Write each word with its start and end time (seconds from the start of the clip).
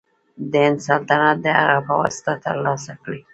د 0.51 0.53
هند 0.65 0.79
سلطنت 0.87 1.37
د 1.43 1.47
هغه 1.59 1.79
په 1.87 1.93
واسطه 2.01 2.33
تر 2.45 2.55
لاسه 2.65 2.93
کړي. 3.03 3.21